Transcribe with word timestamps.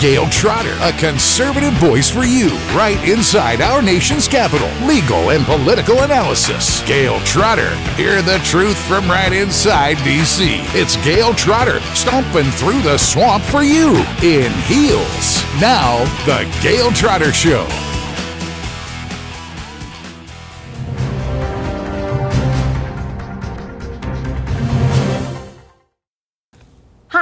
Gayle 0.00 0.28
Trotter, 0.28 0.76
a 0.80 0.92
conservative 0.92 1.72
voice 1.74 2.08
for 2.08 2.22
you, 2.22 2.50
right 2.76 3.02
inside 3.08 3.60
our 3.60 3.82
nation's 3.82 4.28
capital. 4.28 4.68
Legal 4.86 5.30
and 5.30 5.44
political 5.44 6.02
analysis. 6.02 6.86
Gayle 6.86 7.18
Trotter. 7.20 7.74
Hear 7.96 8.22
the 8.22 8.38
truth 8.44 8.78
from 8.86 9.08
right 9.08 9.32
inside 9.32 9.96
D.C. 10.04 10.60
It's 10.78 10.96
Gayle 11.04 11.34
Trotter, 11.34 11.80
stomping 11.94 12.50
through 12.52 12.80
the 12.82 12.96
swamp 12.96 13.42
for 13.42 13.64
you 13.64 13.96
in 14.22 14.52
heels. 14.62 15.42
Now, 15.60 16.04
The 16.26 16.48
Gayle 16.62 16.92
Trotter 16.92 17.32
Show. 17.32 17.66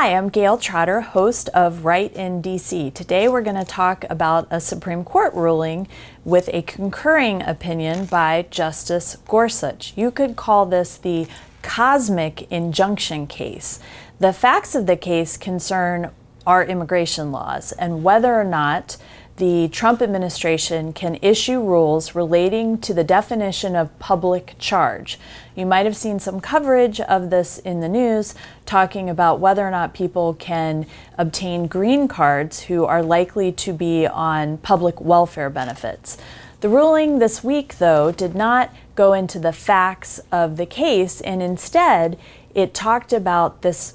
Hi, 0.07 0.14
I'm 0.14 0.29
Gayle 0.29 0.57
Trotter, 0.57 1.00
host 1.00 1.48
of 1.48 1.84
Right 1.84 2.12
in 2.14 2.41
DC. 2.41 2.95
Today 2.95 3.27
we're 3.27 3.41
going 3.41 3.56
to 3.56 3.64
talk 3.64 4.05
about 4.09 4.46
a 4.52 4.61
Supreme 4.61 5.02
Court 5.02 5.34
ruling 5.34 5.88
with 6.24 6.48
a 6.52 6.62
concurring 6.62 7.42
opinion 7.42 8.05
by 8.05 8.47
Justice 8.48 9.16
Gorsuch. 9.27 9.95
You 9.97 10.12
could 10.12 10.37
call 10.37 10.64
this 10.64 10.97
the 10.97 11.27
cosmic 11.62 12.48
injunction 12.52 13.27
case. 13.27 13.80
The 14.20 14.33
facts 14.33 14.77
of 14.77 14.87
the 14.87 14.97
case 14.97 15.37
concern 15.37 16.12
our 16.47 16.64
immigration 16.64 17.33
laws 17.33 17.73
and 17.73 18.05
whether 18.05 18.33
or 18.33 18.45
not 18.45 18.98
the 19.37 19.69
Trump 19.69 20.01
administration 20.01 20.95
can 20.95 21.19
issue 21.21 21.61
rules 21.61 22.15
relating 22.15 22.79
to 22.79 22.95
the 22.95 23.05
definition 23.05 23.77
of 23.77 23.97
public 23.99 24.55
charge. 24.59 25.19
You 25.55 25.67
might 25.67 25.85
have 25.85 25.97
seen 25.97 26.19
some 26.19 26.41
coverage 26.41 27.01
of 27.01 27.29
this 27.29 27.59
in 27.59 27.81
the 27.81 27.89
news 27.89 28.35
talking 28.65 29.11
about 29.11 29.39
whether 29.39 29.67
or 29.67 29.71
not 29.71 29.93
people 29.93 30.35
can 30.35 30.87
obtain 31.19 31.67
green 31.67 32.09
cards 32.09 32.62
who 32.62 32.87
are 32.87 33.03
likely 33.03 33.53
to 33.53 33.75
be 33.75 34.07
on 34.07 34.57
public 34.59 35.01
welfare 35.03 35.51
benefits. 35.51 36.17
The 36.61 36.71
ruling 36.71 37.19
this 37.19 37.45
week, 37.45 37.77
though, 37.77 38.11
did 38.12 38.34
not 38.34 38.75
go 38.95 39.12
into 39.12 39.39
the 39.39 39.53
facts 39.53 40.19
of 40.33 40.56
the 40.56 40.65
case, 40.65 41.21
and 41.21 41.43
instead 41.43 42.19
it 42.55 42.73
talked 42.73 43.12
about 43.12 43.61
this 43.61 43.95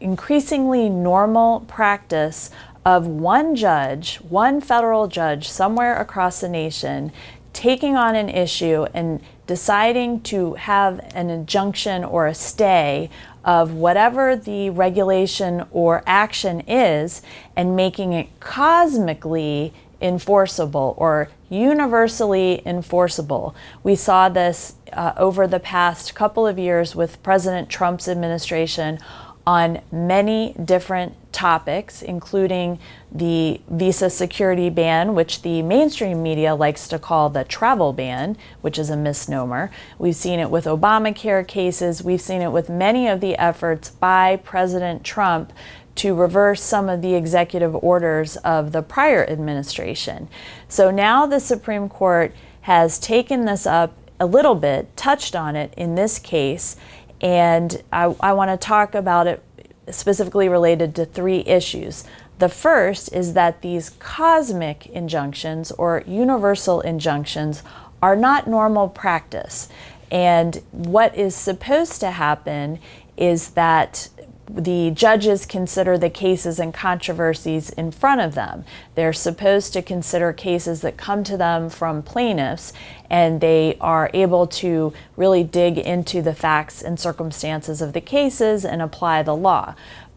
increasingly 0.00 0.88
normal 0.88 1.60
practice 1.60 2.50
of 2.84 3.06
one 3.06 3.54
judge, 3.54 4.16
one 4.16 4.60
federal 4.60 5.08
judge 5.08 5.48
somewhere 5.48 6.00
across 6.00 6.40
the 6.40 6.48
nation, 6.48 7.12
taking 7.52 7.96
on 7.96 8.14
an 8.14 8.28
issue 8.28 8.86
and 8.94 9.20
deciding 9.46 10.20
to 10.20 10.54
have 10.54 11.00
an 11.14 11.30
injunction 11.30 12.04
or 12.04 12.26
a 12.26 12.34
stay 12.34 13.10
of 13.44 13.72
whatever 13.72 14.36
the 14.36 14.70
regulation 14.70 15.64
or 15.70 16.02
action 16.06 16.60
is 16.68 17.22
and 17.56 17.74
making 17.74 18.12
it 18.12 18.28
cosmically 18.40 19.72
enforceable 20.00 20.94
or 20.96 21.28
universally 21.48 22.62
enforceable. 22.66 23.54
We 23.82 23.94
saw 23.94 24.28
this 24.28 24.74
uh, 24.92 25.14
over 25.16 25.46
the 25.46 25.60
past 25.60 26.14
couple 26.14 26.46
of 26.46 26.58
years 26.58 26.94
with 26.94 27.22
President 27.22 27.68
Trump's 27.68 28.06
administration 28.06 28.98
on 29.46 29.80
many 29.90 30.54
different 30.62 31.27
topics, 31.38 32.02
including 32.02 32.80
the 33.12 33.60
visa 33.68 34.10
security 34.10 34.68
ban, 34.68 35.14
which 35.14 35.42
the 35.42 35.62
mainstream 35.62 36.20
media 36.20 36.52
likes 36.52 36.88
to 36.88 36.98
call 36.98 37.30
the 37.30 37.44
travel 37.44 37.92
ban, 37.92 38.36
which 38.60 38.76
is 38.76 38.90
a 38.90 38.96
misnomer. 38.96 39.70
We've 40.00 40.16
seen 40.16 40.40
it 40.40 40.50
with 40.50 40.64
Obamacare 40.64 41.46
cases. 41.46 42.02
We've 42.02 42.20
seen 42.20 42.42
it 42.42 42.50
with 42.50 42.68
many 42.68 43.06
of 43.06 43.20
the 43.20 43.36
efforts 43.36 43.88
by 43.88 44.40
President 44.42 45.04
Trump 45.04 45.52
to 45.94 46.12
reverse 46.12 46.60
some 46.60 46.88
of 46.88 47.02
the 47.02 47.14
executive 47.14 47.76
orders 47.84 48.36
of 48.38 48.72
the 48.72 48.82
prior 48.82 49.24
administration. 49.30 50.28
So 50.68 50.90
now 50.90 51.24
the 51.24 51.38
Supreme 51.38 51.88
Court 51.88 52.34
has 52.62 52.98
taken 52.98 53.44
this 53.44 53.64
up 53.64 53.96
a 54.18 54.26
little 54.26 54.56
bit, 54.56 54.96
touched 54.96 55.36
on 55.36 55.54
it 55.54 55.72
in 55.76 55.94
this 55.94 56.18
case, 56.18 56.74
and 57.20 57.80
I, 57.92 58.14
I 58.18 58.32
want 58.32 58.50
to 58.50 58.56
talk 58.56 58.96
about 58.96 59.28
it 59.28 59.40
specifically 59.90 60.48
related 60.48 60.94
to 60.96 61.04
three 61.04 61.40
issues. 61.40 62.04
The 62.38 62.48
first 62.48 63.12
is 63.12 63.32
that 63.34 63.62
these 63.62 63.90
cosmic 63.98 64.86
injunctions 64.86 65.72
or 65.72 66.04
universal 66.06 66.80
injunctions 66.80 67.62
are 68.00 68.14
not 68.16 68.46
normal 68.46 68.88
practice. 68.88 69.68
And 70.10 70.62
what 70.72 71.16
is 71.16 71.34
supposed 71.34 72.00
to 72.00 72.12
happen 72.12 72.78
is 73.16 73.50
that 73.50 74.08
the 74.50 74.90
judges 74.90 75.46
consider 75.46 75.98
the 75.98 76.10
cases 76.10 76.58
and 76.58 76.72
controversies 76.72 77.70
in 77.70 77.90
front 77.90 78.20
of 78.20 78.34
them. 78.34 78.64
They're 78.94 79.12
supposed 79.12 79.72
to 79.74 79.82
consider 79.82 80.32
cases 80.32 80.80
that 80.80 80.96
come 80.96 81.24
to 81.24 81.36
them 81.36 81.70
from 81.70 82.02
plaintiffs, 82.02 82.72
and 83.10 83.40
they 83.40 83.76
are 83.80 84.10
able 84.14 84.46
to 84.46 84.92
really 85.16 85.44
dig 85.44 85.78
into 85.78 86.22
the 86.22 86.34
facts 86.34 86.82
and 86.82 86.98
circumstances 86.98 87.82
of 87.82 87.92
the 87.92 88.00
cases 88.00 88.64
and 88.64 88.82
apply 88.82 89.22
the 89.22 89.36
law. 89.36 89.74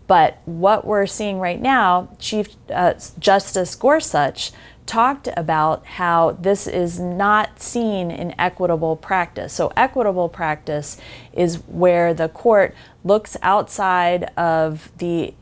But 0.08 0.40
what 0.46 0.86
we're 0.86 1.06
seeing 1.06 1.40
right 1.40 1.62
now, 1.62 2.10
Chief 2.20 2.50
uh, 2.70 2.96
Justice 3.18 3.76
Gorsuch 3.76 4.52
talked 4.86 5.30
about 5.38 5.86
how 5.86 6.32
this 6.32 6.68
is 6.68 7.00
not 7.00 7.62
seen 7.62 8.12
in 8.12 8.34
equitable 8.40 8.96
practice. 8.96 9.54
So, 9.54 9.72
equitable 9.78 10.30
practice 10.30 10.98
is 11.34 11.58
where 11.68 12.14
the 12.14 12.30
court 12.30 12.76
looks 13.04 13.38
outside 13.42 14.26
of 14.38 14.92
the 14.98 15.34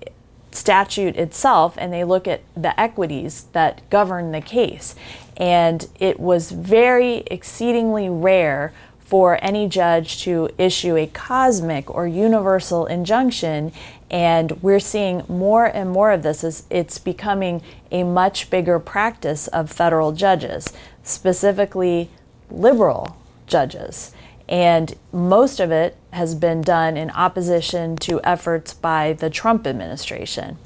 statute 0.52 1.16
itself 1.16 1.76
and 1.78 1.94
they 1.94 2.04
look 2.04 2.28
at 2.28 2.42
the 2.56 2.80
equities 2.80 3.46
that 3.54 3.88
govern 3.90 4.32
the 4.32 4.42
case. 4.42 4.96
And 5.38 5.88
it 6.00 6.20
was 6.20 6.52
very 6.52 7.18
exceedingly 7.28 8.10
rare 8.10 8.74
for 9.00 9.44
any 9.44 9.68
judge 9.68 10.22
to 10.22 10.50
issue 10.58 10.96
a 10.96 11.08
cosmic 11.08 11.90
or 11.94 12.08
universal 12.08 12.86
injunction. 12.86 13.72
And 14.10 14.62
we're 14.64 14.80
seeing 14.80 15.24
more 15.28 15.66
and 15.66 15.92
more 15.92 16.12
of 16.12 16.24
this 16.24 16.44
as 16.44 16.64
it's 16.70 16.98
becoming 16.98 17.62
a 17.92 18.04
much 18.04 18.50
bigger 18.50 18.80
practice 18.80 19.48
of 19.48 19.72
federal 19.72 20.12
judges, 20.12 20.74
specifically 21.04 22.10
liberal 22.50 23.18
judges. 23.46 24.14
And 24.48 24.96
most 25.14 25.60
of 25.60 25.72
it 25.72 25.96
has 26.12 26.34
been 26.34 26.62
done 26.62 26.98
in 26.98 27.12
opposition 27.12 27.98
to 27.98 28.20
efforts 28.24 28.74
by 28.74 29.14
the 29.14 29.30
Trump 29.30 29.68
administration. 29.68 30.58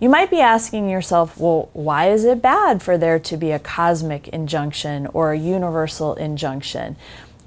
You 0.00 0.10
might 0.10 0.30
be 0.30 0.40
asking 0.40 0.90
yourself, 0.90 1.38
well, 1.38 1.70
why 1.72 2.10
is 2.10 2.24
it 2.24 2.42
bad 2.42 2.82
for 2.82 2.98
there 2.98 3.18
to 3.20 3.36
be 3.36 3.52
a 3.52 3.58
cosmic 3.58 4.28
injunction 4.28 5.06
or 5.14 5.32
a 5.32 5.38
universal 5.38 6.14
injunction? 6.14 6.96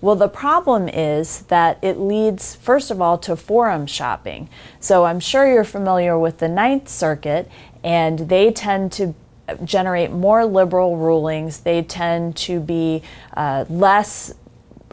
Well, 0.02 0.16
the 0.16 0.30
problem 0.30 0.88
is 0.88 1.42
that 1.44 1.78
it 1.82 2.00
leads, 2.00 2.56
first 2.56 2.90
of 2.90 3.02
all, 3.02 3.18
to 3.20 3.36
forum 3.36 3.86
shopping. 3.86 4.50
So 4.80 5.06
I'm 5.06 5.20
sure 5.20 5.52
you're 5.52 5.66
familiar 5.66 6.18
with 6.18 6.38
the 6.38 6.48
Ninth 6.48 6.88
Circuit, 6.88 7.50
and 7.84 8.20
they 8.20 8.52
tend 8.52 8.94
to 8.94 9.14
generate 9.64 10.12
more 10.12 10.46
liberal 10.46 10.96
rulings. 10.96 11.62
They 11.62 11.82
tend 11.82 12.38
to 12.38 12.60
be 12.60 13.04
uh, 13.36 13.66
less 13.70 14.34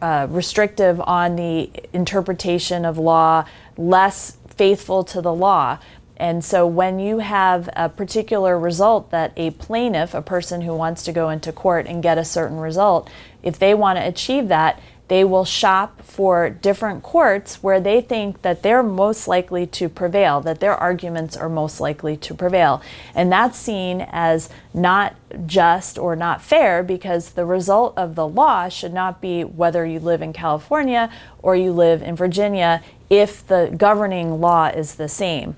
uh, 0.02 0.26
restrictive 0.28 1.00
on 1.00 1.36
the 1.36 1.70
interpretation 1.92 2.84
of 2.84 2.98
law, 2.98 3.46
less 3.76 4.36
faithful 4.48 5.04
to 5.04 5.20
the 5.20 5.32
law. 5.32 5.78
And 6.18 6.42
so, 6.42 6.66
when 6.66 6.98
you 6.98 7.18
have 7.18 7.68
a 7.76 7.90
particular 7.90 8.58
result 8.58 9.10
that 9.10 9.32
a 9.36 9.50
plaintiff, 9.50 10.14
a 10.14 10.22
person 10.22 10.62
who 10.62 10.74
wants 10.74 11.02
to 11.04 11.12
go 11.12 11.28
into 11.28 11.52
court 11.52 11.86
and 11.86 12.02
get 12.02 12.16
a 12.16 12.24
certain 12.24 12.58
result, 12.58 13.10
if 13.42 13.58
they 13.58 13.74
want 13.74 13.98
to 13.98 14.06
achieve 14.06 14.48
that, 14.48 14.80
they 15.08 15.22
will 15.24 15.44
shop 15.44 16.02
for 16.02 16.50
different 16.50 17.02
courts 17.02 17.62
where 17.62 17.80
they 17.80 18.00
think 18.00 18.42
that 18.42 18.62
they're 18.62 18.82
most 18.82 19.28
likely 19.28 19.66
to 19.66 19.88
prevail, 19.88 20.40
that 20.40 20.60
their 20.60 20.74
arguments 20.74 21.36
are 21.36 21.48
most 21.48 21.80
likely 21.80 22.16
to 22.16 22.34
prevail. 22.34 22.82
And 23.14 23.30
that's 23.30 23.58
seen 23.58 24.06
as 24.10 24.48
not 24.74 25.14
just 25.46 25.96
or 25.98 26.16
not 26.16 26.42
fair 26.42 26.82
because 26.82 27.30
the 27.30 27.44
result 27.44 27.96
of 27.96 28.16
the 28.16 28.26
law 28.26 28.68
should 28.68 28.92
not 28.92 29.20
be 29.20 29.44
whether 29.44 29.86
you 29.86 30.00
live 30.00 30.22
in 30.22 30.32
California 30.32 31.10
or 31.40 31.54
you 31.54 31.72
live 31.72 32.02
in 32.02 32.16
Virginia 32.16 32.82
if 33.08 33.46
the 33.46 33.72
governing 33.76 34.40
law 34.40 34.66
is 34.66 34.96
the 34.96 35.08
same. 35.08 35.56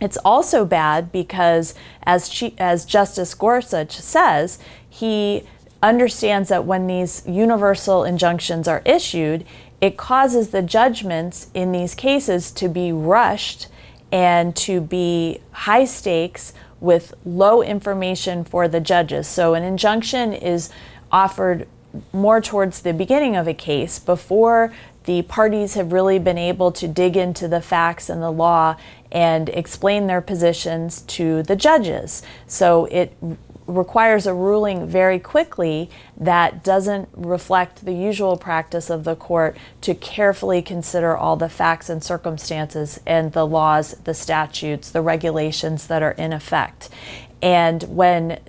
It's 0.00 0.16
also 0.24 0.64
bad 0.64 1.12
because, 1.12 1.74
as, 2.04 2.42
as 2.56 2.86
Justice 2.86 3.34
Gorsuch 3.34 3.92
says, 3.92 4.58
he 4.88 5.46
understands 5.82 6.48
that 6.48 6.64
when 6.64 6.86
these 6.86 7.22
universal 7.26 8.04
injunctions 8.04 8.68
are 8.68 8.82
issued, 8.84 9.44
it 9.80 9.96
causes 9.96 10.50
the 10.50 10.62
judgments 10.62 11.48
in 11.54 11.72
these 11.72 11.94
cases 11.94 12.50
to 12.52 12.68
be 12.68 12.92
rushed 12.92 13.68
and 14.12 14.54
to 14.56 14.80
be 14.80 15.40
high 15.52 15.84
stakes 15.84 16.52
with 16.80 17.14
low 17.24 17.62
information 17.62 18.44
for 18.44 18.68
the 18.68 18.80
judges. 18.80 19.26
So, 19.26 19.54
an 19.54 19.62
injunction 19.62 20.32
is 20.32 20.70
offered 21.12 21.66
more 22.12 22.40
towards 22.40 22.82
the 22.82 22.92
beginning 22.92 23.36
of 23.36 23.48
a 23.48 23.54
case 23.54 23.98
before 23.98 24.72
the 25.04 25.22
parties 25.22 25.74
have 25.74 25.92
really 25.92 26.18
been 26.18 26.38
able 26.38 26.70
to 26.72 26.86
dig 26.86 27.16
into 27.16 27.48
the 27.48 27.60
facts 27.60 28.08
and 28.08 28.22
the 28.22 28.30
law 28.30 28.76
and 29.10 29.48
explain 29.48 30.06
their 30.06 30.20
positions 30.20 31.02
to 31.02 31.42
the 31.44 31.56
judges. 31.56 32.22
So 32.46 32.84
it 32.86 33.12
requires 33.70 34.26
a 34.26 34.34
ruling 34.34 34.86
very 34.86 35.18
quickly 35.18 35.88
that 36.16 36.64
doesn't 36.64 37.08
reflect 37.12 37.84
the 37.84 37.92
usual 37.92 38.36
practice 38.36 38.90
of 38.90 39.04
the 39.04 39.16
court 39.16 39.56
to 39.80 39.94
carefully 39.94 40.60
consider 40.60 41.16
all 41.16 41.36
the 41.36 41.48
facts 41.48 41.88
and 41.88 42.02
circumstances 42.02 43.00
and 43.06 43.32
the 43.32 43.46
laws, 43.46 43.92
the 44.04 44.14
statutes, 44.14 44.90
the 44.90 45.00
regulations 45.00 45.86
that 45.86 46.02
are 46.02 46.12
in 46.12 46.32
effect. 46.32 46.88
And 47.40 47.82
when 47.84 48.40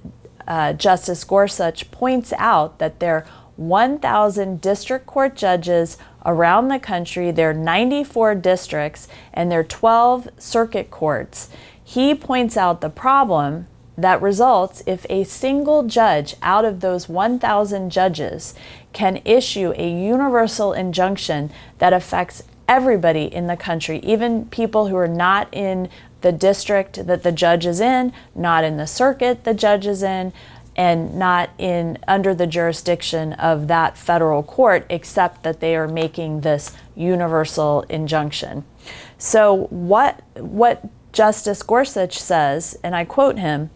uh, 0.47 0.73
Justice 0.73 1.23
Gorsuch 1.23 1.91
points 1.91 2.33
out 2.37 2.79
that 2.79 2.99
there 2.99 3.15
are 3.15 3.25
1,000 3.57 4.59
district 4.59 5.05
court 5.05 5.35
judges 5.35 5.97
around 6.25 6.67
the 6.67 6.79
country, 6.79 7.31
there 7.31 7.51
are 7.51 7.53
94 7.53 8.35
districts, 8.35 9.07
and 9.33 9.51
there 9.51 9.59
are 9.59 9.63
12 9.63 10.29
circuit 10.37 10.89
courts, 10.89 11.49
he 11.83 12.15
points 12.15 12.57
out 12.57 12.81
the 12.81 12.89
problem 12.89 13.67
that 13.97 14.21
results 14.21 14.81
if 14.85 15.05
a 15.09 15.23
single 15.23 15.83
judge 15.83 16.35
out 16.41 16.65
of 16.65 16.79
those 16.79 17.09
1,000 17.09 17.89
judges 17.89 18.55
can 18.93 19.21
issue 19.25 19.73
a 19.75 19.89
universal 19.89 20.73
injunction 20.73 21.51
that 21.79 21.93
affects 21.93 22.43
everybody 22.67 23.25
in 23.25 23.47
the 23.47 23.57
country, 23.57 23.99
even 23.99 24.45
people 24.45 24.87
who 24.87 24.95
are 24.95 25.07
not 25.07 25.53
in 25.53 25.89
the 26.21 26.31
district 26.31 27.05
that 27.07 27.23
the 27.23 27.31
judge 27.31 27.65
is 27.65 27.79
in, 27.79 28.13
not 28.33 28.63
in 28.63 28.77
the 28.77 28.87
circuit 28.87 29.43
the 29.43 29.53
judge 29.53 29.85
is 29.85 30.03
in, 30.03 30.31
and 30.75 31.13
not 31.15 31.49
in 31.57 31.97
under 32.07 32.33
the 32.33 32.47
jurisdiction 32.47 33.33
of 33.33 33.67
that 33.67 33.97
federal 33.97 34.41
court 34.41 34.85
except 34.89 35.43
that 35.43 35.59
they 35.59 35.75
are 35.75 35.87
making 35.87 36.41
this 36.41 36.75
universal 36.95 37.81
injunction. 37.89 38.63
So 39.17 39.67
what 39.69 40.21
what 40.37 40.87
Justice 41.11 41.63
Gorsuch 41.63 42.17
says, 42.17 42.77
and 42.83 42.95
I 42.95 43.05
quote 43.05 43.37
him, 43.37 43.69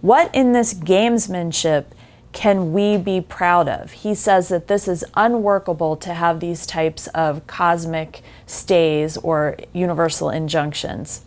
what 0.00 0.34
in 0.34 0.52
this 0.52 0.74
gamesmanship 0.74 1.86
can 2.32 2.72
we 2.72 2.96
be 2.96 3.20
proud 3.20 3.68
of? 3.68 3.92
He 3.92 4.14
says 4.14 4.48
that 4.48 4.68
this 4.68 4.86
is 4.86 5.04
unworkable 5.14 5.96
to 5.96 6.14
have 6.14 6.40
these 6.40 6.66
types 6.66 7.06
of 7.08 7.46
cosmic 7.46 8.22
stays 8.46 9.16
or 9.16 9.56
universal 9.72 10.30
injunctions. 10.30 11.22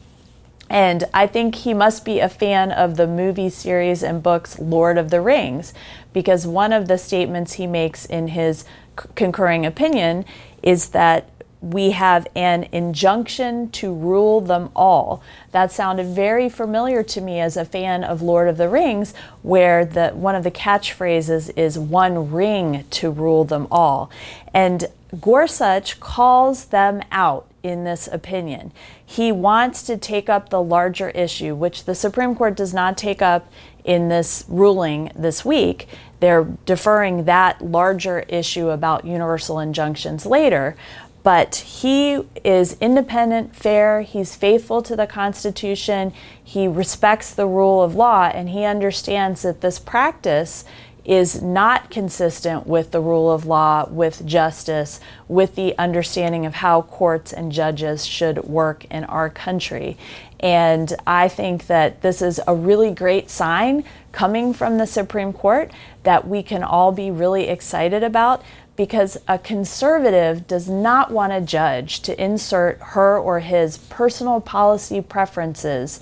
And 0.70 1.04
I 1.14 1.28
think 1.28 1.56
he 1.56 1.74
must 1.74 2.04
be 2.04 2.20
a 2.20 2.30
fan 2.30 2.72
of 2.72 2.96
the 2.96 3.06
movie 3.06 3.50
series 3.50 4.02
and 4.02 4.24
books 4.24 4.58
Lord 4.60 4.98
of 4.98 5.12
the 5.12 5.22
Rings, 5.22 5.74
because 6.14 6.48
one 6.48 6.74
of 6.74 6.88
the 6.88 6.98
statements 6.98 7.54
he 7.54 7.68
makes 7.68 8.06
in 8.06 8.30
his 8.30 8.66
concurring 9.14 9.66
opinion 9.66 10.26
is 10.64 10.90
that 10.90 11.30
we 11.64 11.92
have 11.92 12.28
an 12.36 12.68
injunction 12.74 13.72
to 13.72 13.94
rule 13.94 14.42
them 14.42 14.70
all. 14.76 15.24
That 15.52 15.72
sounded 15.72 16.08
very 16.08 16.50
familiar 16.50 17.04
to 17.04 17.22
me 17.22 17.40
as 17.40 17.56
a 17.56 17.64
fan 17.64 18.04
of 18.04 18.22
Lord 18.22 18.50
of 18.50 18.58
the 18.58 18.68
Rings, 18.68 19.14
where 19.44 19.86
the 19.86 20.10
one 20.10 20.36
of 20.36 20.44
the 20.44 20.52
catchphrases 20.52 21.56
is 21.58 21.80
one 21.80 22.32
ring 22.34 22.84
to 22.92 23.10
rule 23.10 23.46
them 23.46 23.68
all. 23.72 24.12
And 24.54 24.88
Gorsuch 25.22 26.02
calls 26.02 26.66
them 26.66 27.02
out 27.14 27.48
in 27.64 27.86
this 27.86 28.10
opinion. 28.12 28.74
He 29.06 29.32
wants 29.32 29.84
to 29.84 29.96
take 29.96 30.28
up 30.28 30.50
the 30.50 30.62
larger 30.62 31.12
issue, 31.12 31.56
which 31.56 31.86
the 31.86 31.96
Supreme 31.96 32.36
Court 32.36 32.58
does 32.58 32.74
not 32.74 32.98
take 32.98 33.22
up 33.22 33.50
in 33.86 34.10
this 34.10 34.44
ruling 34.50 35.12
this 35.16 35.46
week. 35.46 35.88
They're 36.20 36.48
deferring 36.66 37.24
that 37.24 37.62
larger 37.62 38.20
issue 38.22 38.70
about 38.70 39.06
universal 39.06 39.60
injunctions 39.60 40.26
later. 40.26 40.76
But 41.24 41.56
he 41.56 42.20
is 42.44 42.78
independent, 42.82 43.56
fair, 43.56 44.02
he's 44.02 44.36
faithful 44.36 44.82
to 44.84 44.96
the 44.96 45.08
Constitution, 45.08 46.14
he 46.44 46.68
respects 46.68 47.34
the 47.34 47.48
rule 47.48 47.82
of 47.82 47.96
law, 47.96 48.26
and 48.26 48.50
he 48.50 48.66
understands 48.66 49.44
that 49.44 49.62
this 49.62 49.80
practice 49.80 50.66
is 51.06 51.42
not 51.42 51.90
consistent 51.90 52.66
with 52.66 52.92
the 52.92 53.02
rule 53.02 53.32
of 53.32 53.46
law, 53.46 53.88
with 53.90 54.26
justice, 54.26 55.00
with 55.28 55.56
the 55.56 55.78
understanding 55.78 56.46
of 56.46 56.56
how 56.56 56.84
courts 56.84 57.34
and 57.34 57.52
judges 57.52 58.06
should 58.06 58.44
work 58.46 58.86
in 58.86 59.04
our 59.06 59.30
country. 59.30 59.98
And 60.40 60.94
I 61.06 61.28
think 61.28 61.68
that 61.68 62.02
this 62.02 62.22
is 62.22 62.40
a 62.48 62.56
really 62.56 62.92
great 62.92 63.30
sign 63.30 63.84
coming 64.12 64.54
from 64.54 64.78
the 64.78 64.88
Supreme 64.88 65.34
Court 65.34 65.72
that 66.04 66.28
we 66.28 66.44
can 66.44 66.64
all 66.64 66.92
be 66.92 67.12
really 67.12 67.48
excited 67.48 68.04
about 68.04 68.44
because 68.76 69.18
a 69.28 69.38
conservative 69.38 70.48
does 70.48 70.68
not 70.68 71.12
want 71.12 71.32
a 71.32 71.42
judge 71.42 72.02
to 72.02 72.22
insert 72.22 72.80
her 72.82 73.18
or 73.18 73.40
his 73.40 73.78
personal 73.78 74.42
policy 74.42 75.00
preferences 75.00 76.00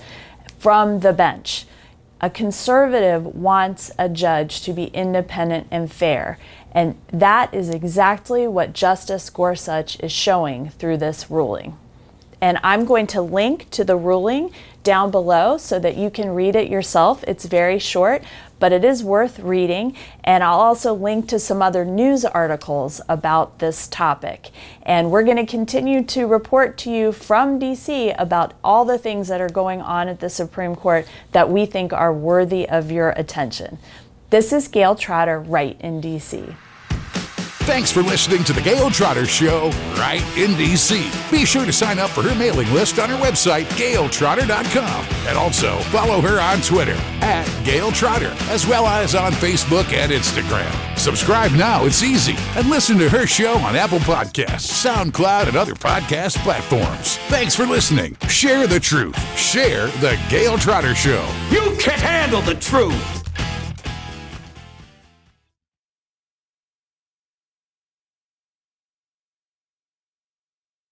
from 0.57 1.01
the 1.01 1.13
bench. 1.13 1.65
A 2.23 2.29
conservative 2.29 3.25
wants 3.25 3.91
a 3.97 4.07
judge 4.07 4.61
to 4.61 4.73
be 4.73 4.85
independent 4.85 5.67
and 5.71 5.91
fair. 5.91 6.37
And 6.71 6.95
that 7.11 7.51
is 7.53 7.69
exactly 7.69 8.47
what 8.47 8.73
Justice 8.73 9.29
Gorsuch 9.31 9.99
is 10.01 10.11
showing 10.11 10.69
through 10.69 10.97
this 10.97 11.31
ruling. 11.31 11.77
And 12.39 12.59
I'm 12.63 12.85
going 12.85 13.07
to 13.07 13.21
link 13.21 13.69
to 13.71 13.83
the 13.83 13.95
ruling 13.95 14.51
down 14.83 15.09
below 15.09 15.57
so 15.57 15.79
that 15.79 15.97
you 15.97 16.11
can 16.11 16.29
read 16.29 16.55
it 16.55 16.69
yourself. 16.69 17.23
It's 17.27 17.45
very 17.45 17.79
short, 17.79 18.23
but 18.61 18.71
it 18.71 18.85
is 18.85 19.03
worth 19.03 19.39
reading. 19.39 19.97
And 20.23 20.41
I'll 20.41 20.61
also 20.61 20.93
link 20.93 21.27
to 21.29 21.39
some 21.39 21.61
other 21.61 21.83
news 21.83 22.23
articles 22.23 23.01
about 23.09 23.59
this 23.59 23.89
topic. 23.89 24.51
And 24.83 25.11
we're 25.11 25.23
going 25.23 25.35
to 25.37 25.45
continue 25.45 26.03
to 26.05 26.27
report 26.27 26.77
to 26.79 26.91
you 26.91 27.11
from 27.11 27.59
DC 27.59 28.15
about 28.17 28.53
all 28.63 28.85
the 28.85 28.97
things 28.97 29.27
that 29.27 29.41
are 29.41 29.49
going 29.49 29.81
on 29.81 30.07
at 30.07 30.21
the 30.21 30.29
Supreme 30.29 30.75
Court 30.75 31.07
that 31.33 31.49
we 31.49 31.65
think 31.65 31.91
are 31.91 32.13
worthy 32.13 32.69
of 32.69 32.91
your 32.91 33.09
attention. 33.09 33.79
This 34.29 34.53
is 34.53 34.69
Gayle 34.69 34.95
Trotter, 34.95 35.39
right 35.39 35.75
in 35.81 35.99
DC. 35.99 36.55
Thanks 37.65 37.91
for 37.91 38.01
listening 38.01 38.43
to 38.45 38.53
the 38.53 38.61
Gayle 38.61 38.89
Trotter 38.89 39.25
Show 39.25 39.69
right 39.95 40.21
in 40.35 40.51
DC. 40.51 41.31
Be 41.31 41.45
sure 41.45 41.63
to 41.63 41.71
sign 41.71 41.99
up 41.99 42.09
for 42.09 42.23
her 42.23 42.33
mailing 42.35 42.69
list 42.73 42.97
on 42.97 43.09
her 43.09 43.17
website, 43.17 43.65
gayletrotter.com. 43.77 45.05
And 45.27 45.37
also 45.37 45.77
follow 45.89 46.21
her 46.21 46.41
on 46.41 46.61
Twitter 46.61 46.95
at 47.21 47.45
Gayle 47.63 47.91
Trotter, 47.91 48.33
as 48.49 48.65
well 48.65 48.87
as 48.87 49.13
on 49.13 49.31
Facebook 49.33 49.93
and 49.93 50.11
Instagram. 50.11 50.97
Subscribe 50.97 51.51
now, 51.51 51.85
it's 51.85 52.01
easy. 52.01 52.35
And 52.57 52.67
listen 52.67 52.97
to 52.97 53.09
her 53.09 53.27
show 53.27 53.53
on 53.59 53.75
Apple 53.75 53.99
Podcasts, 53.99 54.83
SoundCloud, 54.83 55.47
and 55.47 55.55
other 55.55 55.75
podcast 55.75 56.37
platforms. 56.37 57.17
Thanks 57.29 57.55
for 57.55 57.67
listening. 57.67 58.17
Share 58.27 58.65
the 58.65 58.79
truth. 58.79 59.17
Share 59.37 59.87
the 60.01 60.19
Gayle 60.29 60.57
Trotter 60.57 60.95
Show. 60.95 61.25
You 61.51 61.77
can't 61.77 62.01
handle 62.01 62.41
the 62.41 62.55
truth. 62.55 63.20